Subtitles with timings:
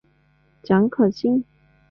[0.63, 1.45] 蒋可心。